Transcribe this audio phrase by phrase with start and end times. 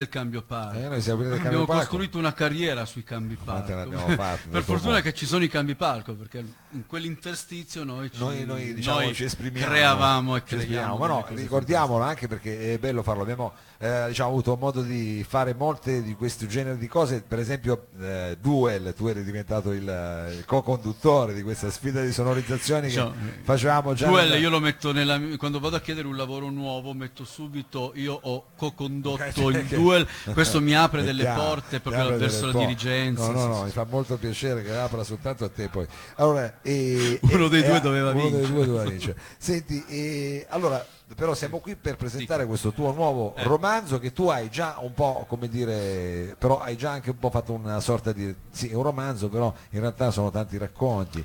[0.00, 0.78] del cambio palco.
[0.78, 5.48] Eh, abbiamo costruito una carriera sui cambi abbiamo fatte, per fortuna che ci sono i
[5.48, 6.38] cambi palco, perché
[6.70, 10.96] in quell'interstizio noi, ci, Noi, noi, diciamo, noi ci esprimiamo, creavamo e creiamo.
[10.98, 13.22] ma no, ricordiamolo anche perché è bello farlo.
[13.22, 17.88] Abbiamo eh, diciamo, avuto modo di fare molte di questo genere di cose, per esempio
[18.00, 23.04] eh, Duel, tu eri diventato il, il co-conduttore di questa sfida di sonorizzazioni che
[23.42, 24.06] facevamo già.
[24.06, 27.90] Duel, nella- io lo metto nella, quando vado a chiedere un lavoro nuovo metto subito
[27.96, 32.52] io ho co-condotto il Che- duel questo mi apre delle chiaro, porte proprio verso la
[32.58, 35.86] dirigenza No, no, no, mi fa molto piacere che apra soltanto a te poi.
[36.16, 38.52] Allora, e- Uno e- dei due doveva uno dei vincere.
[38.54, 39.16] due doveva vincere.
[39.38, 43.42] Senti, e- allora, però siamo qui per presentare questo tuo nuovo Eh.
[43.44, 47.30] romanzo che tu hai già un po', come dire, però hai già anche un po'
[47.30, 48.34] fatto una sorta di...
[48.50, 51.24] Sì, è un romanzo, però in realtà sono tanti racconti.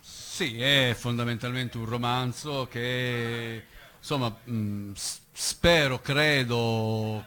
[0.00, 3.62] Sì, è fondamentalmente un romanzo che,
[3.98, 7.24] insomma, mh, s- spero, credo,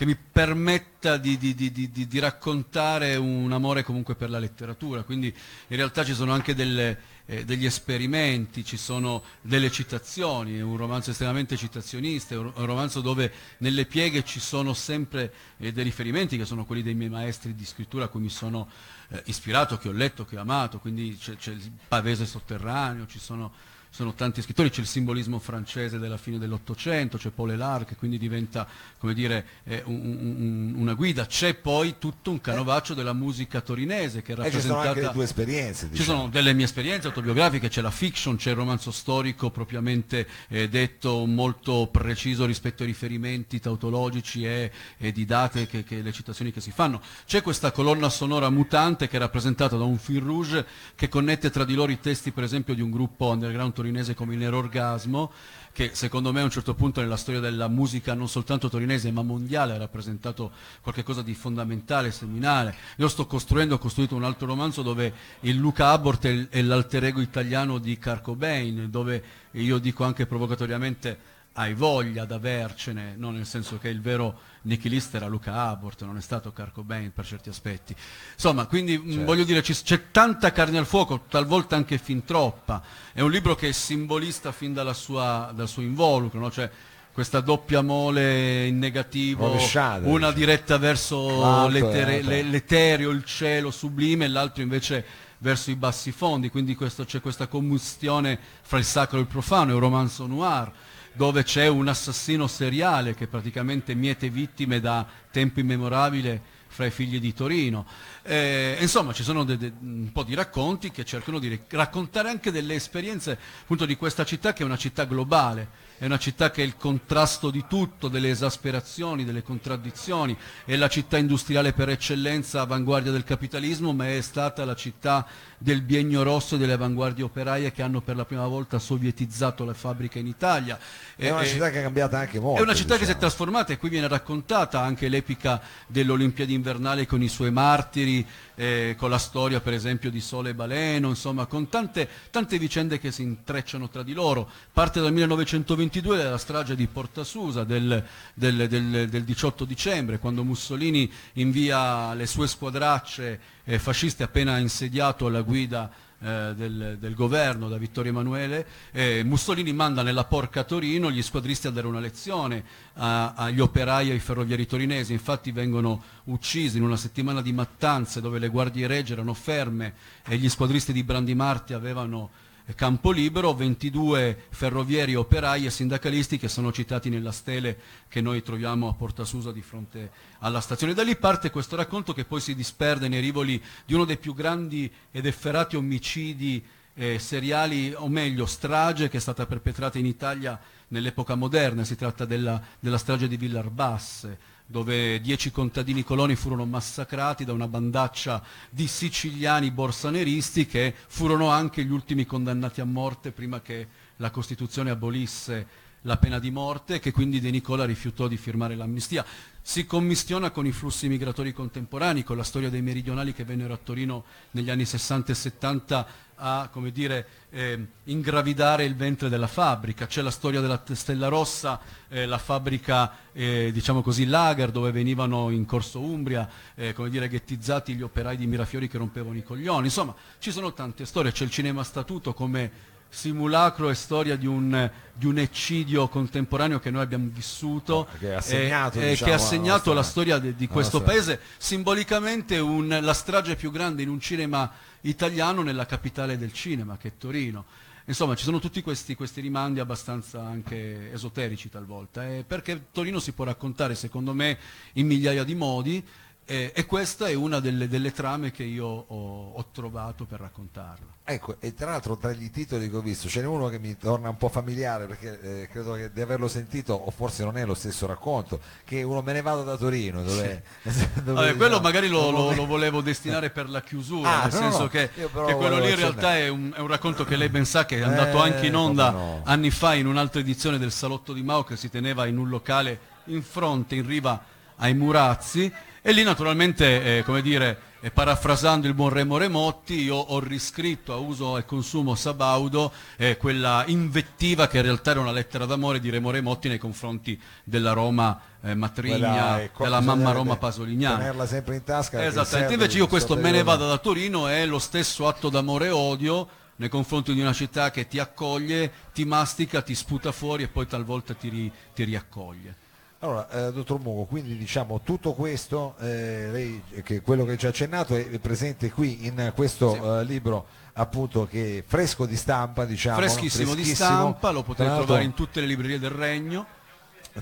[0.00, 5.02] che mi permetta di, di- di- di- raccontare un amore comunque per la letteratura.
[5.02, 10.62] Quindi in realtà ci sono anche delle, eh, degli esperimenti, ci sono delle citazioni, è
[10.62, 15.84] un romanzo estremamente citazionista, è un, romanzo dove nelle pieghe ci sono sempre eh, dei
[15.84, 18.68] riferimenti che sono quelli dei miei maestri di scrittura a cui mi sono
[19.10, 23.18] eh, ispirato, che ho letto, che ho amato, quindi c'è, c'è il pavese sotterraneo, ci
[23.18, 23.52] sono,
[23.92, 28.18] sono tanti scrittori, c'è il simbolismo francese della fine dell'Ottocento, c'è Paul Elar che quindi
[28.18, 28.66] diventa
[28.98, 34.22] come dire, eh, un- un- una guida, c'è poi tutto un canovaccio della musica torinese
[34.22, 35.86] che è E ci sono anche le tue esperienze.
[35.86, 36.18] Ci diciamo.
[36.18, 41.26] sono delle mie esperienze autobiografiche, c'è la fiction, c'è il romanzo storico propriamente eh, detto,
[41.26, 46.60] molto preciso rispetto ai riferimenti tautologici e, e di date, che, che- le citazioni che
[46.60, 47.00] si fanno.
[47.26, 51.64] C'è questa colonna sonora mutante che è rappresentata da un fil rouge che connette tra
[51.64, 55.32] di loro i testi, per esempio, di un gruppo underground torinese come il Nero Orgasmo,
[55.72, 59.22] che secondo me a un certo punto nella storia della musica non soltanto torinese ma
[59.22, 62.74] mondiale ha rappresentato qualcosa di fondamentale, seminale.
[62.96, 67.20] Io sto costruendo, ho costruito un altro romanzo dove il Luca Abort è, l'alter ego
[67.20, 69.22] italiano di Kurt Cobain, dove
[69.52, 75.26] io dico anche provocatoriamente hai voglia d'avercene, non nel senso che il vero nichilista era
[75.26, 77.94] Luca Abort, non è stato Kurt Cobain per certi aspetti.
[78.34, 79.24] Insomma, quindi Certo.
[79.24, 82.82] voglio dire, c'è tanta carne al fuoco, talvolta anche fin troppa.
[83.12, 86.50] È un libro che è simbolista fin dalla sua- dal suo involucro, no?
[86.50, 86.70] cioè
[87.12, 90.32] questa doppia mole in negativo, Rovesciata, una diciamo.
[90.32, 95.04] diretta verso e l'etere- l'etereo, il cielo sublime, e l'altro invece
[95.38, 99.70] verso i bassi fondi, quindi questo- c'è questa combustione fra il sacro e il profano,
[99.72, 100.70] è un romanzo noir
[101.12, 107.18] dove c'è un assassino seriale che praticamente miete vittime da tempo immemorabile fra i figli
[107.18, 107.84] di Torino.
[108.22, 112.52] Eh, insomma, ci sono de- de- un po' di racconti che cercano di raccontare anche
[112.52, 115.68] delle esperienze appunto di questa città che è una città globale,
[116.00, 120.34] è una città che è il contrasto di tutto, delle esasperazioni, delle contraddizioni,
[120.64, 125.26] è la città industriale per eccellenza, avanguardia del capitalismo, ma è stata la città
[125.58, 129.74] del biennio rosso e delle avanguardie operaie che hanno per la prima volta sovietizzato le
[129.74, 130.78] fabbriche in Italia.
[131.14, 132.60] È E- una e- città che è cambiata anche molto.
[132.60, 133.20] è una città che si è diciamo.
[133.20, 138.26] trasformata e qui viene raccontata anche l'epica delle Olimpiadi invernali con i suoi martiri,
[138.60, 143.10] eh, con la storia per esempio di Sole Baleno, insomma con tante, tante vicende che
[143.10, 144.46] si intrecciano tra di loro.
[144.70, 148.04] Parte dal 1922 dalla strage di Porta Susa del,
[148.34, 155.26] del- del- del 18 dicembre, quando Mussolini invia le sue squadracce eh, fasciste appena insediato
[155.26, 155.90] alla guida
[156.22, 161.66] eh, del, del governo da Vittorio Emanuele, eh, Mussolini manda nella porca Torino gli squadristi
[161.66, 162.62] a dare una lezione
[162.94, 168.20] a- agli operai e ai ferrovieri torinesi, infatti vengono uccisi in una settimana di mattanze
[168.20, 169.94] dove le guardie regie erano ferme
[170.26, 172.30] e gli squadristi di Brandimarti avevano
[172.74, 177.78] campo libero, 22 ferrovieri, operai e sindacalisti che sono citati nella stele
[178.08, 180.94] che noi troviamo a Porta Susa di fronte alla stazione.
[180.94, 184.34] Da lì parte questo racconto che poi si disperde nei rivoli di uno dei più
[184.34, 190.60] grandi ed efferati omicidi eh, seriali, o meglio strage che è stata perpetrata in Italia
[190.88, 194.38] nell'epoca moderna, si tratta della, della strage di Villarbasse,
[194.70, 198.40] dove dieci contadini coloni furono massacrati da una bandaccia
[198.70, 203.88] di siciliani borsaneristi che furono anche gli ultimi condannati a morte prima che
[204.18, 205.66] la Costituzione abolisse
[206.02, 209.24] la pena di morte e che quindi De Nicola rifiutò di firmare l'amnistia.
[209.62, 213.78] Si commistiona con i flussi migratori contemporanei, con la storia dei meridionali che vennero a
[213.82, 216.06] Torino negli anni 60 e 70
[216.42, 220.06] a dire, eh, ingravidare il ventre della fabbrica.
[220.06, 225.50] C'è la storia della Stella Rossa, eh, la fabbrica eh, diciamo così lager dove venivano
[225.50, 229.86] in Corso Umbria eh, dire, ghettizzati gli operai di Mirafiori che rompevano i coglioni.
[229.86, 231.30] Insomma, ci sono tante storie.
[231.30, 236.90] C'è il cinema statuto come simulacro e storia di un, di un eccidio contemporaneo che
[236.90, 240.38] noi abbiamo vissuto Che ha segnato, e, diciamo, che ha la segnato nostra- la storia
[240.38, 244.70] di, di questo nostra- paese, simbolicamente un- la strage più grande in un cinema
[245.02, 247.64] italiano nella capitale del cinema, che è Torino.
[248.06, 253.32] Insomma, ci sono tutti questi, questi rimandi abbastanza anche esoterici talvolta, eh, perché Torino si
[253.32, 254.56] può raccontare, secondo me,
[254.94, 256.04] in migliaia di modi,
[256.50, 261.06] eh, e questa è una delle, delle trame che io ho, ho trovato per raccontarla.
[261.22, 263.96] Ecco, e tra l'altro tra i titoli che ho visto ce n'è uno che mi
[263.96, 267.64] torna un po' familiare perché eh, credo che di averlo sentito, o forse non è
[267.64, 270.64] lo stesso racconto, che uno me ne vado da Torino, dove...
[271.22, 274.52] dove, Vabbè, quello diciamo, magari lo, lo- lo volevo destinare per la chiusura, Ah, nel
[274.54, 277.36] no, senso no, che, che quello lì in realtà è un, è un racconto che
[277.36, 279.42] lei ben sa che è andato Eh, anche in onda no.
[279.44, 282.98] anni fa in un'altra edizione del Salotto di Mao che si teneva in un locale
[283.26, 284.42] in fronte, in riva
[284.82, 290.16] ai Murazzi e lì naturalmente, eh, come dire, eh, parafrasando il buon Remo Remotti, io
[290.16, 295.32] ho riscritto a uso e consumo Sabaudo eh, quella invettiva che in realtà era una
[295.32, 300.56] lettera d'amore di Remo Remotti nei confronti della Roma eh, matrigna, ecco, della mamma Roma
[300.56, 301.18] Pasolignana.
[301.18, 302.24] Tenerla sempre in tasca.
[302.24, 305.90] Esattamente, invece io questo me ne vado da Torino è lo stesso atto d'amore e
[305.90, 310.68] odio nei confronti di una città che ti accoglie, ti mastica, ti sputa fuori e
[310.68, 312.88] poi talvolta ti, ri- ti riaccoglie.
[313.22, 317.68] Allora, eh, dottor Mugo, quindi diciamo tutto questo, eh, lei, che quello che ci ha
[317.68, 320.00] accennato è presente qui in questo Sì.
[320.00, 324.08] eh, libro appunto che è fresco di stampa, diciamo, freschissimo, di freschissimo.
[324.08, 326.64] stampa, lo potete trovare in tutte le librerie del Regno.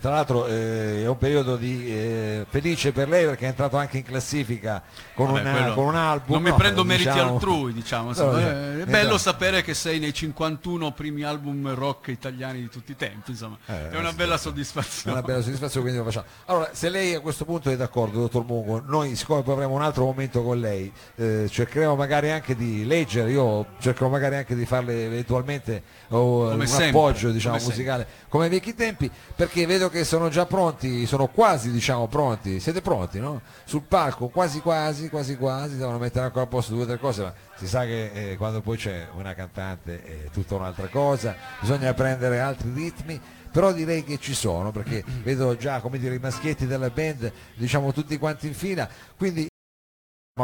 [0.00, 3.98] Tra l'altro eh, è un periodo di, eh, felice per lei perché è entrato anche
[3.98, 4.82] in classifica
[5.14, 6.34] con, Vabbè, una- con un album.
[6.34, 8.04] Non mi no, prendo meriti diciamo- altrui, diciamo.
[8.04, 12.68] No, diciamo, eh, è bello sapere che sei nei 51 primi album rock italiani di
[12.68, 13.56] tutti i tempi, insomma.
[13.66, 15.16] Eh, è una bella soddisfazione.
[15.16, 18.44] una bella soddisfazione quindi lo facciamo allora se lei a questo punto è d'accordo dottor
[18.44, 22.84] Mungo noi siccome poi avremo un altro momento con lei eh, cercheremo magari anche di
[22.84, 28.06] leggere io cercherò magari anche di farle eventualmente oh, un sempre, appoggio diciamo come musicale
[28.28, 32.82] come ai vecchi tempi perché vedo che sono già pronti sono quasi diciamo pronti siete
[32.82, 33.40] pronti no?
[33.64, 37.22] sul palco quasi quasi quasi quasi devono mettere ancora a posto due o tre cose
[37.22, 41.94] ma si sa che eh, quando poi c'è una cantante è tutta un'altra cosa bisogna
[41.94, 43.20] prendere altri ritmi
[43.52, 47.92] però direi che ci sono perché vedo già come dire i maschietti della band diciamo
[47.92, 49.46] tutti quanti in fila quindi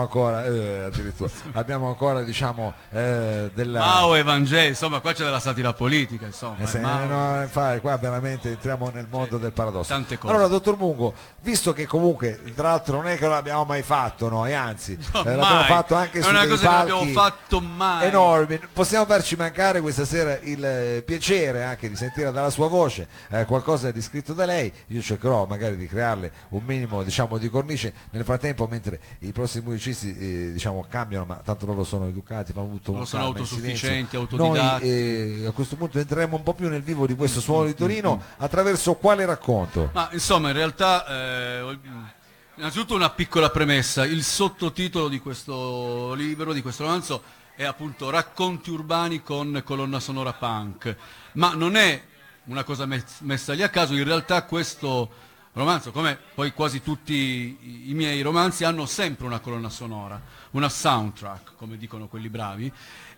[0.01, 5.41] ancora eh, addirittura abbiamo ancora diciamo eh, della Mao e Vangeli, insomma, qua c'è della
[5.41, 6.57] satira politica, insomma.
[6.59, 9.93] eh, se- Mao- no, infatti, qua veramente entriamo nel mondo del paradosso.
[9.93, 10.33] tante cose.
[10.33, 14.29] Allora, dottor Mungo, visto che comunque, tra l'altro, non è che lo abbiamo mai fatto
[14.29, 17.61] noi, anzi, No, eh, l'abbiamo fatto anche su una dei cosa che non abbiamo fatto
[17.61, 18.07] mai.
[18.07, 18.61] enormi.
[18.73, 23.45] Possiamo farci mancare questa sera il eh, piacere anche di sentire dalla sua voce eh,
[23.45, 24.73] qualcosa di scritto da lei.
[24.89, 27.93] Io cercherò magari di crearle un minimo, diciamo, di cornice.
[28.11, 32.69] Nel frattempo, mentre i prossimi musicisti, eh, diciamo, cambiano, ma tanto loro sono educati, fanno
[32.71, 34.89] tutto Loro sono autosufficienti, Noi autodidatti.
[34.89, 38.21] eh, a questo punto entreremo un po' più nel vivo di questo suono di Torino
[38.39, 39.91] attraverso quale racconto?
[39.93, 41.79] Ma insomma, in realtà, eh,
[42.57, 44.07] innanzitutto una piccola premessa.
[44.07, 47.23] Il sottotitolo di questo libro, di questo romanzo,
[47.55, 50.97] è appunto Racconti urbani con colonna sonora punk.
[51.33, 52.03] Ma non è
[52.45, 57.57] una cosa mes- messa lì a caso, in realtà questo romanzo, come poi quasi tutti
[57.89, 60.21] i- miei romanzi, hanno sempre una colonna sonora,
[60.53, 62.71] una soundtrack, come dicono quelli bravi.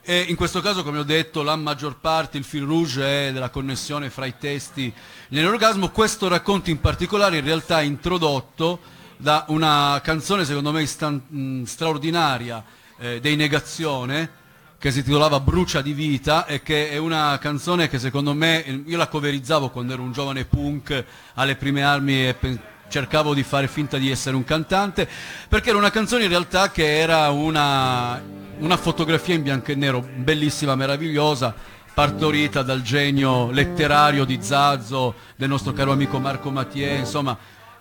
[0.02, 3.50] E in questo caso, come ho detto, la maggior parte, il fil rouge è della
[3.50, 4.92] connessione fra i testi
[5.30, 5.90] nell'orgasmo.
[5.90, 8.80] Questo racconto in particolare in realtà è introdotto
[9.16, 12.62] da una canzone secondo me mh, straordinaria
[12.98, 14.44] eh, dei Negazione
[14.78, 18.98] che si titolava Brucia di vita e che è una canzone che secondo me io
[18.98, 21.04] la coverizzavo quando ero un giovane punk
[21.34, 25.08] alle prime armi e pe- cercavo di fare finta di essere un cantante
[25.48, 28.22] perché era una canzone in realtà che era una,
[28.58, 31.54] una fotografia in bianco e nero bellissima, meravigliosa
[31.94, 37.36] partorita dal genio letterario di Zazzo, del nostro caro amico Marco Mathieu, insomma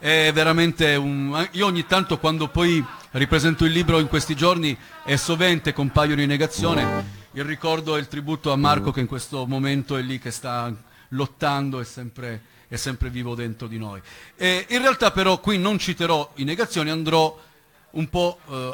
[0.05, 1.47] è veramente un...
[1.53, 6.27] Io ogni tanto quando poi ripresento il libro in questi giorni e sovente compaiono in
[6.27, 10.29] negazione, il ricordo e il tributo a Marco che in questo momento è lì che
[10.29, 10.71] sta
[11.09, 13.99] lottando, è sempre, è sempre vivo dentro di noi.
[14.35, 17.41] E in realtà però qui non citerò in negazione, andrò
[17.89, 18.73] un po' eh,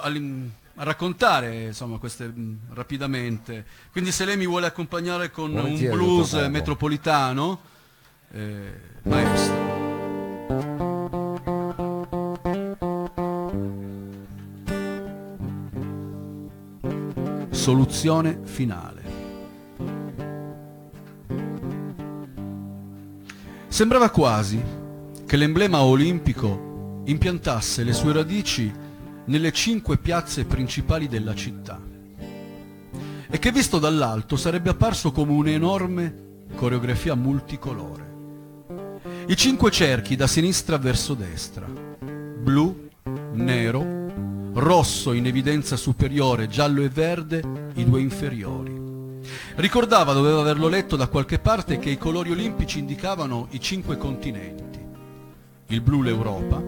[0.76, 3.66] a raccontare insomma queste mh, rapidamente.
[3.94, 7.62] Quindi se lei mi vuole accompagnare con un Volentieri, blues metropolitano,
[8.34, 8.74] eh,
[9.04, 10.91] maestro.
[17.62, 19.04] Soluzione finale.
[23.68, 24.60] Sembrava quasi
[25.28, 28.74] che l'emblema olimpico impiantasse le sue radici
[29.26, 31.80] nelle cinque piazze principali della città.
[33.30, 38.10] e che visto dall'alto sarebbe apparso come un'enorme coreografia multicolore.
[39.28, 42.90] I cinque cerchi da sinistra verso destra, blu,
[43.34, 44.01] nero,
[44.54, 47.42] rosso in evidenza superiore, giallo e verde
[47.76, 48.80] i due inferiori.
[49.56, 54.80] Ricordava, doveva averlo letto da qualche parte, che i colori olimpici indicavano i cinque continenti.
[55.68, 56.62] Il blu l'Europa,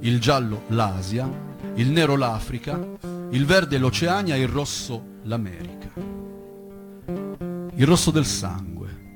[0.00, 1.30] il giallo l'Asia,
[1.74, 2.78] il nero l'Africa,
[3.30, 5.90] il verde l'Oceania e il rosso l'America.
[7.74, 9.14] Il rosso del sangue,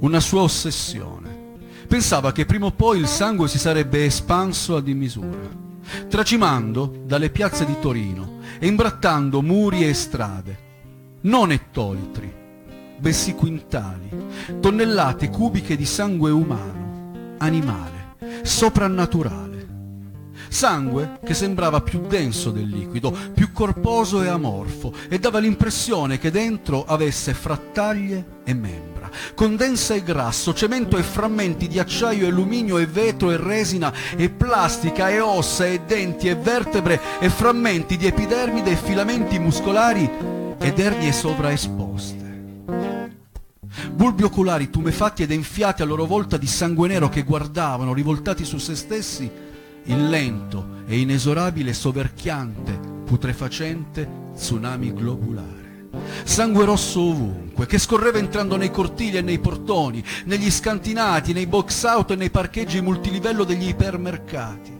[0.00, 1.36] una sua ossessione.
[1.86, 5.66] Pensava che prima o poi il sangue si sarebbe espanso a dismisura,
[6.08, 10.66] tracimando dalle piazze di Torino e imbrattando muri e strade,
[11.22, 12.32] non ettolitri,
[12.98, 14.08] bensì quintali,
[14.60, 19.46] tonnellate cubiche di sangue umano, animale, soprannaturale.
[20.48, 26.30] Sangue che sembrava più denso del liquido, più corposo e amorfo, e dava l'impressione che
[26.30, 28.97] dentro avesse frattaglie e membra,
[29.34, 34.28] condensa e grasso, cemento e frammenti di acciaio e alluminio e vetro e resina e
[34.28, 40.08] plastica e ossa e denti e vertebre e frammenti di epidermide e filamenti muscolari
[40.58, 42.26] ed ernie sovraesposte.
[43.92, 48.58] Bulbi oculari tumefatti ed enfiati a loro volta di sangue nero che guardavano, rivoltati su
[48.58, 49.30] se stessi,
[49.84, 55.57] il lento e inesorabile soverchiante, putrefacente tsunami globulare.
[56.24, 61.84] Sangue rosso ovunque, che scorreva entrando nei cortili e nei portoni, negli scantinati, nei box
[61.84, 64.78] out e nei parcheggi multilivello degli ipermercati.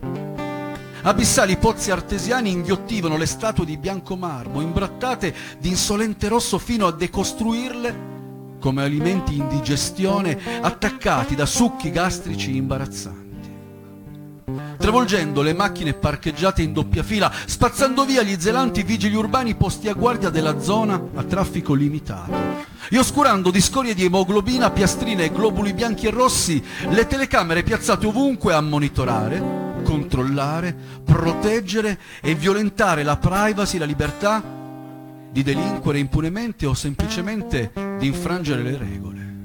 [1.02, 6.92] Abissali pozzi artesiani inghiottivano le statue di bianco marmo, imbrattate di insolente rosso fino a
[6.92, 8.06] decostruirle
[8.58, 13.27] come alimenti in digestione attaccati da succhi gastrici imbarazzanti
[14.88, 19.92] travolgendo le macchine parcheggiate in doppia fila, spazzando via gli zelanti vigili urbani posti a
[19.92, 22.32] guardia della zona a traffico limitato,
[22.88, 28.06] e oscurando di scorie di emoglobina, piastrine e globuli bianchi e rossi le telecamere piazzate
[28.06, 34.42] ovunque a monitorare, controllare, proteggere e violentare la privacy, la libertà
[35.30, 39.36] di delinquere impunemente o semplicemente di infrangere le regole.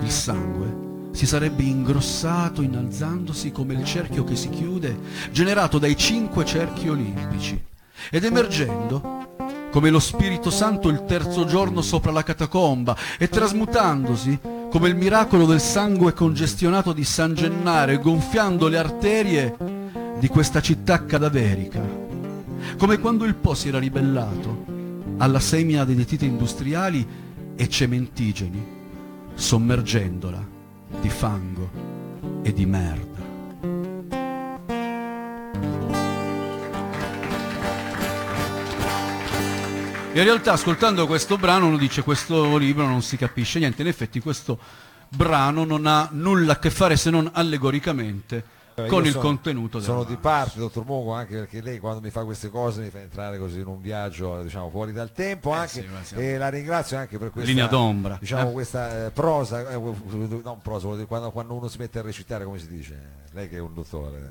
[0.00, 0.83] Il sangue
[1.14, 4.98] si sarebbe ingrossato innalzandosi come il cerchio che si chiude,
[5.30, 7.62] generato dai cinque cerchi olimpici,
[8.10, 9.22] ed emergendo
[9.70, 14.38] come lo Spirito Santo il terzo giorno sopra la catacomba e trasmutandosi
[14.70, 19.56] come il miracolo del sangue congestionato di San Gennaro gonfiando le arterie
[20.18, 21.80] di questa città cadaverica,
[22.76, 24.64] come quando il Po si era ribellato
[25.18, 27.06] alla semina dei detite industriali
[27.54, 28.66] e cementigeni,
[29.34, 30.53] sommergendola
[31.04, 31.70] di fango
[32.42, 33.20] e di merda.
[40.12, 44.18] In realtà ascoltando questo brano uno dice questo libro non si capisce niente, in effetti
[44.18, 44.58] questo
[45.10, 49.80] brano non ha nulla a che fare se non allegoricamente con io il sono- contenuto
[49.80, 50.20] Sono di romanzo.
[50.28, 53.60] parte, dottor Mongo, anche perché lei quando mi fa queste cose mi fa entrare così
[53.60, 57.50] in un viaggio diciamo, fuori dal tempo anche, sì, e la ringrazio anche per questa,
[57.50, 58.52] Linea d'ombra, diciamo, eh.
[58.52, 62.68] questa eh, prosa, eh, non prosa, quando, quando uno si mette a recitare, come si
[62.68, 63.22] dice?
[63.34, 64.30] Lei che è un dottore,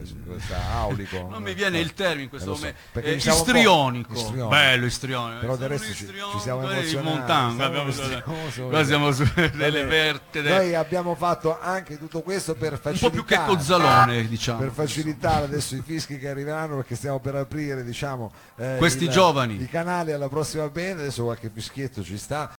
[0.00, 1.26] eh, si- questa aulico.
[1.30, 2.98] Non mi viene il termine in questo Eh, so, momento.
[3.08, 4.12] Eh, un po' istrionico.
[4.12, 4.48] istrionico.
[4.48, 5.40] Bello istrionico.
[5.40, 7.08] Però del resto ci, ci siamo noi di emozionati.
[7.16, 9.84] montagna, siamo abbiamo- emoziosi, Qua siamo su Va delle bene.
[9.84, 10.48] vertede.
[10.50, 13.79] Noi abbiamo fatto anche tutto questo per Un facilitare po' più che Cozzalone,
[14.28, 14.60] diciamo.
[14.60, 19.10] per facilitare adesso i fischi che arriveranno perché stiamo per aprire diciamo eh, Questi il-
[19.10, 19.60] giovani.
[19.60, 22.48] i canali alla prossima band adesso qualche fischietto ci sta